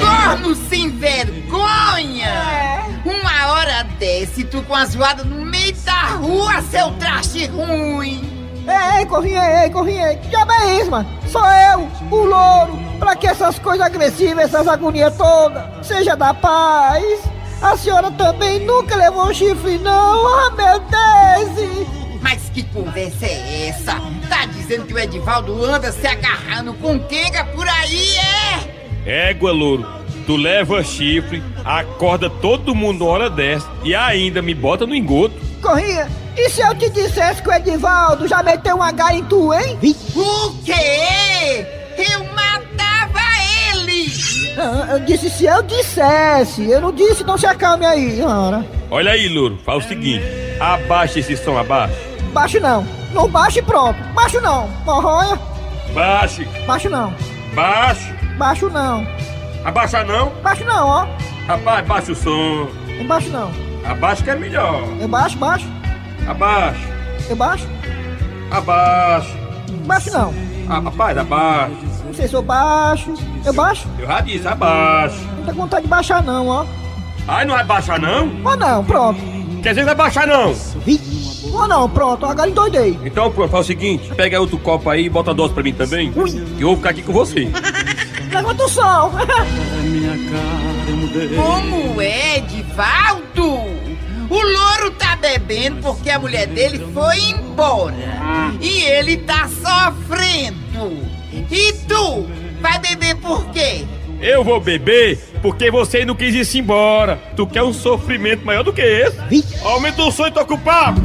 [0.00, 2.86] Corno sem vergonha!
[3.04, 8.38] Uma hora desse, tu com a zoada no meio da rua, seu traste ruim!
[8.68, 11.08] Ei, corrinha, ei, corrinha, que diabo é isso, mano?
[11.28, 12.78] Sou eu, o louro.
[12.98, 15.86] Pra que essas coisas agressivas, essas agonias todas?
[15.86, 17.02] Seja da paz.
[17.60, 20.26] A senhora também nunca levou chifre, não?
[20.26, 21.88] Ah, meu Deus!
[22.22, 24.00] Mas que conversa é essa?
[24.28, 28.16] Tá dizendo que o Edivaldo anda se agarrando com quenga por aí,
[29.04, 29.30] é?
[29.30, 29.86] Égua, louro.
[30.26, 35.34] Tu leva chifre, acorda todo mundo hora dessa e ainda me bota no engoto.
[35.62, 39.52] Corrinha, e se eu te dissesse que o Edivaldo já meteu um H em tu,
[39.52, 39.78] hein?
[40.14, 41.66] O quê?
[41.96, 42.24] Eu
[44.90, 48.64] eu disse se eu dissesse, eu não disse não se acalme aí, ora.
[48.90, 50.24] Olha aí, louro, fala o seguinte:
[50.60, 51.94] abaixa esse som abaixo.
[52.32, 53.98] Baixo não, não baixo e pronto.
[54.14, 55.38] Baixo não, morroia.
[55.94, 57.14] Baixe, Baixo não,
[57.54, 58.12] baixo.
[58.36, 59.06] baixo não,
[59.64, 60.30] Abaixa não?
[60.42, 61.06] baixo não, ó.
[61.46, 62.68] Rapaz, baixa o som.
[62.98, 63.50] Eu baixo não.
[63.88, 64.82] Abaixa que é melhor.
[65.00, 65.66] Eu baixo, baixo,
[66.28, 66.78] Abaixa,
[67.30, 67.66] eu baixo,
[68.50, 69.34] abaixa.
[69.86, 70.34] baixo não.
[70.68, 71.87] Ah, rapaz, abaixa.
[72.26, 73.86] Se eu baixo, eu baixo.
[73.96, 75.16] Eu já disse, abaixa.
[75.36, 76.66] Não tenho vontade de baixar não, ó.
[77.28, 78.30] Ai, não vai baixar não?
[78.44, 79.20] Ó não, pronto.
[79.62, 80.52] Quer dizer que vai baixar não?
[81.54, 82.98] Ó não, pronto, agora endoidei.
[83.04, 85.72] Então pronto, faz o seguinte, pega outro copo aí e bota a dose pra mim
[85.72, 86.12] também.
[86.58, 87.48] E eu vou ficar aqui com você.
[88.32, 89.12] Levanta o som.
[91.36, 93.46] Como é, Edivaldo?
[94.28, 97.94] O louro tá bebendo porque a mulher dele foi embora.
[98.60, 101.17] E ele tá sofrendo.
[101.50, 102.26] E tu?
[102.60, 103.84] Vai beber por quê?
[104.20, 107.16] Eu vou beber porque você não quis ir embora.
[107.36, 109.16] Tu quer um sofrimento maior do que esse?
[109.62, 111.00] Aumenta o som e toca o papo.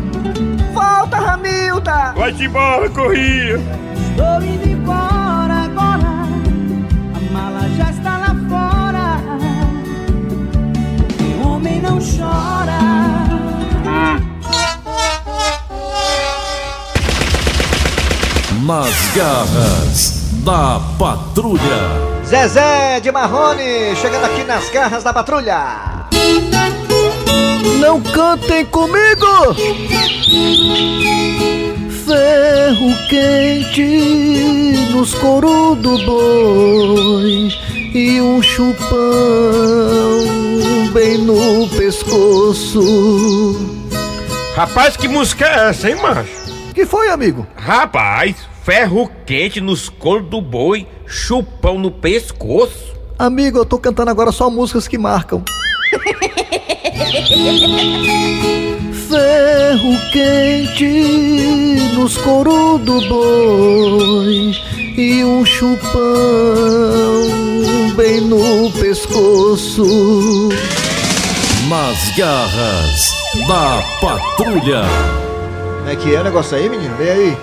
[0.73, 2.13] Volta, Ramilda.
[2.13, 3.59] Vai-te embora, corria.
[4.09, 6.23] Estou indo embora agora.
[7.15, 9.19] A mala já está lá fora.
[11.43, 12.81] O homem não chora.
[18.65, 22.21] Nas garras da patrulha.
[22.25, 26.05] Zezé de Marrone, chegando aqui nas garras da patrulha.
[27.79, 29.55] Não cantem comigo!
[32.05, 37.49] Ferro quente nos coros do boi
[37.93, 38.97] e um chupão
[40.93, 42.81] bem no pescoço.
[44.55, 46.42] Rapaz, que música é essa, hein, macho?
[46.73, 47.45] Que foi, amigo?
[47.55, 52.95] Rapaz, ferro quente nos coros do boi, chupão no pescoço.
[53.17, 55.43] Amigo, eu tô cantando agora só músicas que marcam.
[59.07, 64.55] Ferro quente nos coros do boi
[64.97, 66.01] e um chupão
[67.95, 70.49] bem no pescoço.
[71.69, 73.13] Nas garras
[73.47, 75.32] da patrulha.
[75.83, 76.95] Como é que é o negócio aí, menino?
[76.95, 77.37] Vem aí.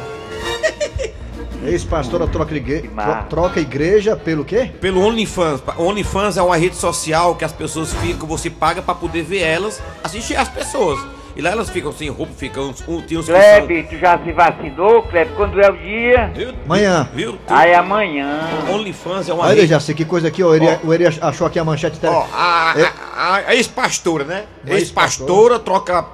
[1.66, 2.88] Ex-pastora troca, igre...
[2.88, 4.70] tro- troca igreja pelo quê?
[4.80, 5.62] Pelo OnlyFans.
[5.76, 9.82] OnlyFans é uma rede social que as pessoas ficam, você paga pra poder ver elas,
[10.02, 10.98] assistir as pessoas.
[11.36, 13.98] E lá elas ficam sem roupa, ficam uns, um, tem uns que são- Kleber, tu
[13.98, 15.34] já se vacinou, Kleber?
[15.36, 16.32] Quando é o dia?
[16.34, 16.54] Viu?
[16.64, 17.08] Amanhã.
[17.14, 17.38] Viu?
[17.46, 18.40] Aí amanhã.
[18.72, 19.66] OnlyFans é uma Olha, rede.
[19.68, 20.54] Jaci, que coisa aqui, ó.
[20.54, 22.16] Ele, o Eri achou aqui a manchete dela.
[22.16, 22.82] Ó, a, É.
[22.84, 24.44] a- a- a ex-pastora, né?
[24.66, 26.04] Ex-pastora troca,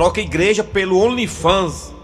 [0.00, 1.94] troca igreja pelo OnlyFans.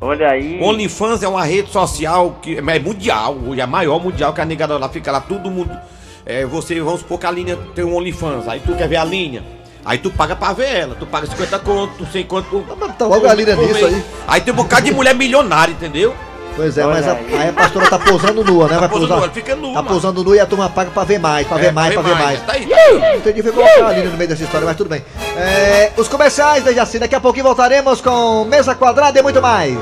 [0.00, 0.60] Olha aí.
[0.62, 4.44] OnlyFans é uma rede social que é mundial, hoje é a maior mundial que a
[4.44, 5.76] negada lá fica lá, todo mundo.
[6.24, 9.04] É, você, vamos supor que a linha tem um OnlyFans, aí tu quer ver a
[9.04, 9.42] linha.
[9.84, 12.64] Aí tu paga pra ver ela, tu paga 50 conto, não sei quanto.
[12.96, 13.84] tá logo a linha nisso mês.
[13.86, 14.04] aí.
[14.28, 16.14] Aí tem um bocado de mulher milionária, entendeu?
[16.54, 17.34] Pois é, Olha mas a, aí.
[17.38, 18.74] aí a pastora tá pousando nua, né?
[18.74, 19.26] Tá Vai pousando pousar.
[19.26, 19.88] nua, fica nua, Tá mano.
[19.88, 22.14] pousando nua e a turma paga pra ver mais, pra É, ver mais, pra ver
[22.14, 22.40] mais.
[22.42, 22.66] Tá aí,
[23.00, 25.02] Não entendi, foi colocar a linha no meio dessa história, mas tudo bem.
[25.36, 29.78] É, os comerciais da Jaci, daqui a pouquinho voltaremos com mesa quadrada e muito mais.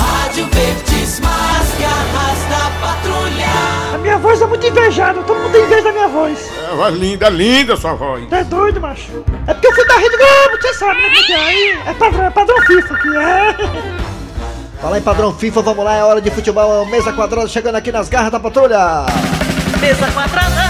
[0.00, 3.94] Rádio Verdes, mais garras da patrulha.
[3.94, 6.38] A minha voz é muito invejada, todo mundo tem inveja da minha voz.
[6.70, 8.28] É, voz linda, linda sua voz.
[8.28, 9.24] Tá doido, macho?
[9.46, 11.08] É porque eu fui da Rede Globo, você sabe, né?
[11.14, 14.07] Porque aí é padrão, é padrão FIFA aqui, é.
[14.80, 18.08] Falar em padrão FIFA, vamos lá, é hora de futebol, mesa quadrada chegando aqui nas
[18.08, 19.06] garras da patrulha.
[19.80, 20.62] Mesa quadrada.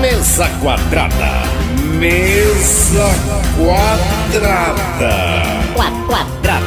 [0.00, 1.42] Mesa quadrada.
[1.98, 3.06] Mesa
[3.56, 5.12] quadrada.
[5.74, 6.60] Quadrada.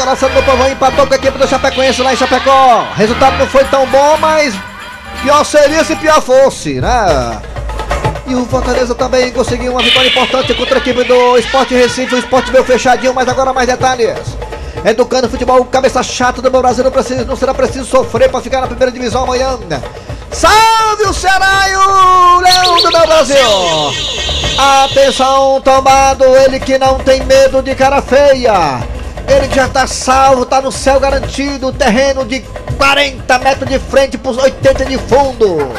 [0.00, 2.86] começando no povão, empatou com a equipe do Chapecoense lá em Chapecó.
[2.96, 4.54] Resultado não foi tão bom, mas
[5.22, 7.40] pior seria se pior fosse, né?
[8.26, 12.14] E o Fortaleza também conseguiu uma vitória importante contra a equipe do Esporte Recife.
[12.14, 14.16] O esporte veio fechadinho, mas agora mais detalhes.
[14.84, 18.62] Educando futebol, cabeça chata do meu Brasil, não, precisa, não será preciso sofrer para ficar
[18.62, 19.58] na primeira divisão amanhã.
[20.32, 23.94] Salve o Ceará e o Leão do meu Brasil!
[24.84, 28.80] Atenção, tombado, ele que não tem medo de cara feia.
[29.32, 32.40] Ele já tá salvo, tá no céu garantido, terreno de
[32.76, 35.70] 40 metros de frente por 80 de fundo.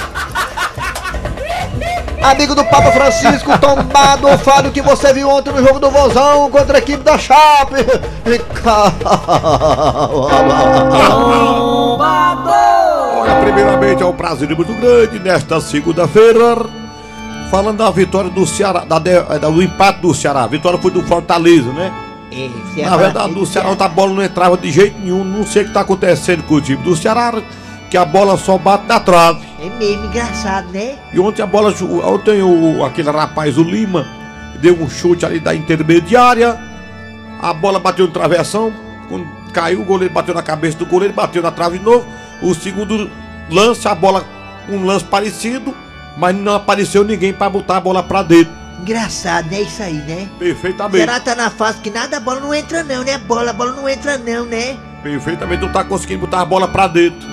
[2.24, 6.50] Amigo do Papa Francisco, tombado, fale o que você viu ontem no jogo do Vozão
[6.52, 7.76] contra a equipe da Chape.
[13.22, 16.58] Olha, primeiramente é um prazer muito grande nesta segunda-feira.
[17.50, 20.44] Falando da vitória do Ceará, da, da- do empate do Ceará.
[20.44, 21.92] A vitória foi do Fortaleza, né?
[22.78, 25.24] Na verdade, do Ceará a bola não entrava de jeito nenhum.
[25.24, 27.42] Não sei o que está acontecendo com o time do Ceará,
[27.90, 29.46] que a bola só bate na trave.
[29.60, 30.98] É mesmo engraçado, né?
[31.14, 31.74] E ontem a bola,
[32.06, 34.08] ontem o, aquele rapaz, o Lima,
[34.62, 36.58] deu um chute ali da intermediária.
[37.42, 38.74] A bola bateu no travessão.
[39.10, 42.06] Quando caiu, o goleiro bateu na cabeça do goleiro, bateu na trave de novo.
[42.42, 43.10] O segundo
[43.50, 44.24] lance, a bola,
[44.70, 45.76] um lance parecido,
[46.18, 48.61] mas não apareceu ninguém para botar a bola pra dentro.
[48.82, 49.62] Engraçado, né?
[49.62, 50.28] Isso aí, né?
[50.40, 50.98] Perfeitamente.
[50.98, 53.18] Será que tá na fase que nada, a bola não entra não, né?
[53.20, 54.76] Bola, a bola não entra não, né?
[55.04, 57.28] Perfeitamente, não tá conseguindo botar a bola pra dentro.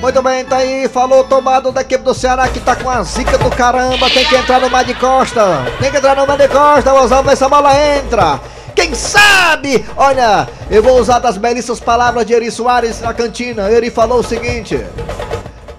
[0.00, 3.38] Muito bem, tá aí, falou tomado da equipe do Ceará que tá com a zica
[3.38, 6.48] do caramba, tem que entrar no mar de costa, tem que entrar no mar de
[6.48, 8.40] costa, vamos ver se a bola entra.
[8.74, 9.84] Quem sabe?
[9.96, 13.70] Olha, eu vou usar das belíssimas palavras de Eri Soares na cantina.
[13.70, 14.84] Ele falou o seguinte: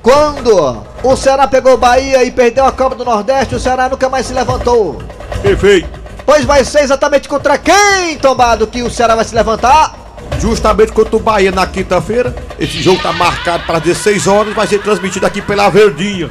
[0.03, 4.25] Quando o Ceará pegou Bahia e perdeu a Copa do Nordeste, o Ceará nunca mais
[4.25, 5.01] se levantou.
[5.41, 5.87] Perfeito.
[6.25, 9.95] Pois vai ser exatamente contra quem, tombado, que o Ceará vai se levantar?
[10.39, 12.35] Justamente contra o Bahia na quinta-feira.
[12.59, 16.29] Esse jogo tá marcado para 16 horas, vai ser transmitido aqui pela Verdinha.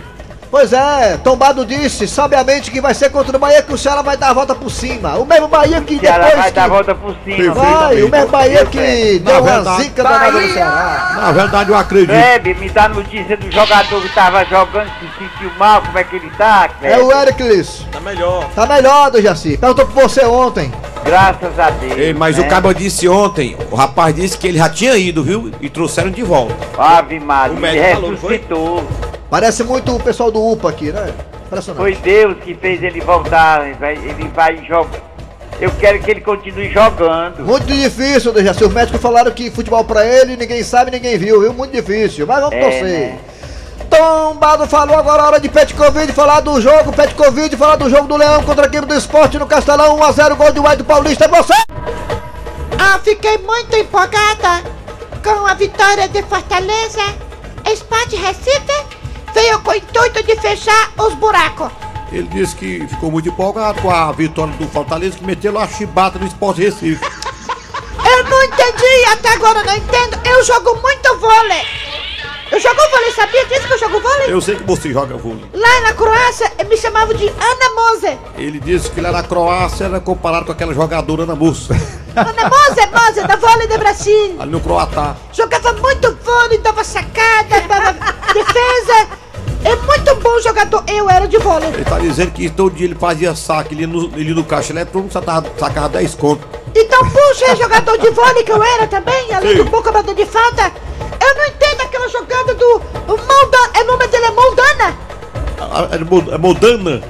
[0.52, 4.18] Pois é, Tombado disse sabiamente que vai ser contra o Bahia que o Ceará vai
[4.18, 5.16] dar a volta por cima.
[5.16, 6.54] O mesmo Bahia que Ceará depois vai que...
[6.54, 7.54] dar a volta por cima.
[7.54, 11.12] Vai, o mesmo Bahia que deu uma verdade- zica danada no Ceará.
[11.16, 12.10] Na verdade, eu acredito.
[12.12, 16.16] Bebe, me dá notícia do jogador que tava jogando, se sentiu mal, como é que
[16.16, 17.86] ele tá, É o Ericles.
[17.90, 18.44] Tá melhor.
[18.54, 19.56] Tá melhor, do Jaci.
[19.56, 20.70] Perguntou por você ontem.
[21.02, 21.96] Graças a Deus.
[21.96, 22.46] Ei, mas né?
[22.46, 25.50] o cabo disse ontem, o rapaz disse que ele já tinha ido, viu?
[25.62, 26.54] E trouxeram de volta.
[26.76, 28.84] Ave Maria, O ele médico falou, ressuscitou.
[29.32, 31.10] Parece muito o pessoal do UPA aqui, né?
[31.46, 31.80] Impressionante.
[31.82, 33.64] Foi Deus que fez ele voltar.
[33.66, 35.00] Ele vai, ele vai jogar.
[35.58, 37.42] Eu quero que ele continue jogando.
[37.42, 38.62] Muito difícil, do Jaci.
[38.62, 41.54] Os médicos falaram que futebol pra ele, ninguém sabe, ninguém viu, viu?
[41.54, 42.26] Muito difícil.
[42.26, 42.82] Mas vamos É, torcer.
[42.82, 43.18] né?
[43.88, 47.88] Tombado falou agora a hora de Pet Covid, falar do jogo, Pet Covid, falar do
[47.88, 51.24] jogo do Leão contra a equipe do esporte no Castelão, 1x0, gol de White Paulista,
[51.24, 51.54] é você!
[52.78, 54.62] Ah, fiquei muito empolgada
[55.24, 57.00] com a vitória de Fortaleza.
[57.70, 58.91] Esporte Recife
[59.34, 61.70] veio com o intuito de fechar os buracos.
[62.10, 66.18] Ele disse que ficou muito empolgado com a vitória do Fortaleza, que meteu a chibata
[66.18, 67.02] no Esporte Recife.
[68.04, 70.18] Eu não entendi, até agora não entendo.
[70.26, 71.62] Eu jogo muito vôlei.
[72.50, 74.26] Eu jogo vôlei, sabia disso que eu jogo vôlei?
[74.30, 75.46] Eu sei que você joga vôlei.
[75.54, 78.18] Lá na Croácia, me chamavam de Ana Mose.
[78.36, 81.74] Ele disse que lá na Croácia era comparado com aquela jogadora na moça.
[82.14, 84.36] Ana Mose, Mose, da vôlei do Brasil.
[84.38, 85.16] Ali no Croatá.
[85.32, 87.92] Jogava muito vôlei, dava sacada, dava
[88.32, 89.08] defesa.
[89.64, 90.84] É muito bom jogador.
[90.88, 91.68] Eu era de vôlei.
[91.70, 95.12] Ele tá dizendo que todo dia ele fazia saque, ele no, ele no caixa eletrônico,
[95.12, 96.46] sacava, sacava 10 conto.
[96.74, 100.26] Então, puxa, é jogador de vôlei que eu era também, além do bom cobrador de
[100.26, 100.72] falta.
[101.20, 103.70] Eu não entendo aquela jogada do o Moldana.
[103.74, 104.96] É o nome dele é Moldana.
[105.90, 107.02] É é Modana?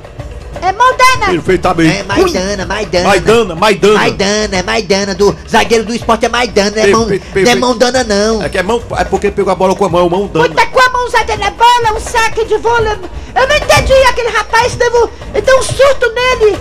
[0.62, 1.26] É Moldana.
[1.26, 1.96] Perfeitamente.
[1.98, 3.08] É Maidana, Maidana.
[3.08, 3.94] Maidana, Maidana.
[3.94, 7.76] Maidana, é Maidana, do zagueiro do esporte é Maidana, não é, mão, não é mão
[7.76, 8.40] dana não.
[8.42, 10.48] É que é mão, é porque ele pegou a bola com a mão, mão dana.
[10.54, 12.92] Tá com a mãozada na bola, um saque de vôlei.
[13.34, 15.10] Eu não entendi aquele rapaz, deu,
[15.44, 16.56] deu um surto nele.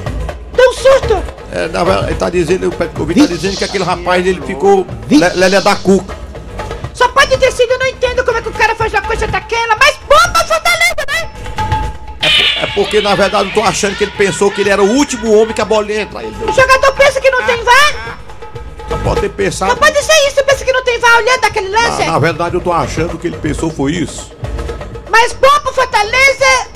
[0.53, 1.23] Deu um surto.
[1.53, 4.87] É, na verdade, ele tá dizendo, o Petkovic tá dizendo que aquele rapaz ele ficou
[5.09, 6.15] le- lelé da cuca.
[6.93, 9.27] Só pode ter sido, eu não entendo como é que o cara faz uma coisa
[9.27, 10.70] daquela, mas bomba né?
[12.57, 15.31] É porque na verdade eu tô achando que ele pensou que ele era o último
[15.33, 16.23] homem que a bola ia entrar.
[16.23, 18.19] Ele O jogador pensa que não tem VAR?
[18.89, 19.71] só pode ter pensado.
[19.71, 21.99] Não pode ser isso, pensa que não tem VAR olhando aquele lance?
[22.05, 24.31] Na, na verdade eu tô achando que ele pensou foi isso.
[25.09, 26.67] Mas bom pro Fortaleza,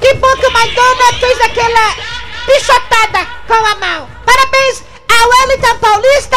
[0.00, 1.94] que bom que o Maidana fez aquela
[2.46, 4.08] pichotada com a mão.
[4.24, 6.36] Parabéns ao Wellington Paulista,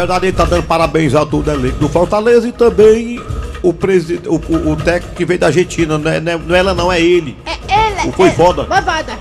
[0.00, 3.20] verdade ele tá dando parabéns a todo elenco do Fortaleza e também
[3.62, 5.98] o, presidente, o, o, o técnico que veio da Argentina.
[5.98, 7.36] Não é, não é- não é ela não, é ele.
[7.44, 8.62] É ela, Ela, Foi é, foda.
[8.62, 9.18] Vovada.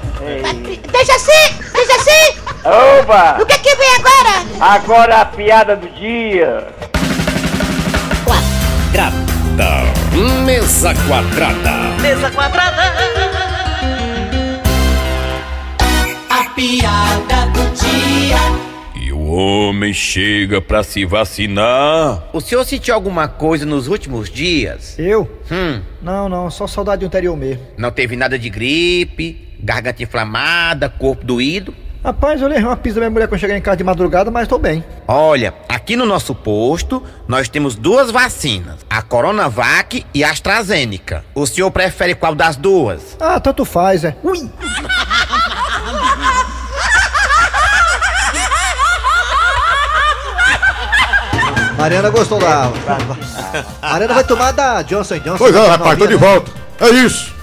[0.92, 2.40] Deixa assim, deixa assim.
[3.02, 3.42] Oba!
[3.42, 4.46] O que que vem agora?
[4.74, 6.68] Agora a piada do dia.
[8.24, 9.20] Quadrada.
[10.46, 11.72] Mesa quadrada.
[12.02, 12.94] Mesa quadrada.
[16.30, 18.49] A piada do dia.
[19.32, 22.24] Homem chega pra se vacinar.
[22.34, 24.98] O senhor sentiu alguma coisa nos últimos dias?
[24.98, 25.30] Eu?
[25.52, 27.62] Hum, Não, não, só saudade do interior mesmo.
[27.78, 31.76] não teve nada de gripe, garganta inflamada, corpo doído?
[32.04, 34.48] Rapaz, eu levei uma pizza da minha mulher quando chegar em casa de madrugada, mas
[34.48, 34.84] tô bem.
[35.06, 41.26] Olha, aqui no nosso posto, nós temos duas vacinas, a Coronavac e a AstraZeneca.
[41.36, 43.18] O senhor prefere qual das duas?
[43.20, 44.16] Ah, tanto faz, é.
[44.24, 44.50] Ui!
[51.80, 52.70] Mariana gostou da.
[53.82, 55.38] Mariana vai tomar da Johnson Johnson.
[55.38, 56.20] Pois é, que rapaz, tô de né?
[56.20, 56.52] volta.
[56.82, 57.34] É isso.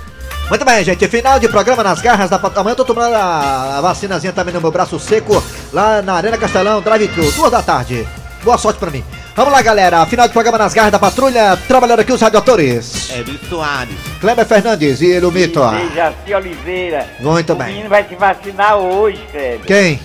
[0.50, 1.08] Muito bem, gente.
[1.08, 4.70] Final de programa nas garras da Amanhã eu tô tomando a, vacinazinha também no meu
[4.70, 8.06] braço seco, lá na Arena Castelão, Drive Thru, duas da tarde.
[8.44, 9.02] Boa sorte pra mim.
[9.34, 10.04] Vamos lá, galera.
[10.06, 11.58] Final de programa nas garras da patrulha.
[11.66, 13.10] Trabalhando aqui os radioatores.
[13.10, 13.96] Eri Soares.
[14.20, 15.60] Kleber Fernandes e Elumito.
[15.94, 17.06] Jaci Oliveira.
[17.18, 17.68] Muito o bem.
[17.68, 19.66] menino vai se vacinar hoje, Kleber.
[19.66, 20.00] Quem?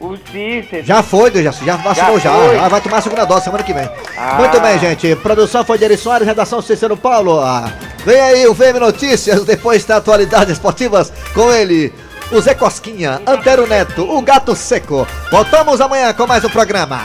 [0.00, 0.84] O Cícero.
[0.84, 2.30] Já foi, já, já vacinou já.
[2.30, 2.58] Já foi?
[2.58, 3.88] Ah, vai tomar a segunda dose semana que vem.
[4.16, 4.34] Ah.
[4.38, 5.14] Muito bem, gente.
[5.16, 7.38] Produção foi de Eri Soares, redação Cícero Paulo.
[7.40, 7.70] Ah,
[8.04, 11.92] Vem aí o VM Notícias, depois da atualidades esportivas com ele.
[12.32, 15.06] O Zé Cosquinha, Antero Neto, o Gato Seco.
[15.30, 16.98] Voltamos amanhã com mais um programa.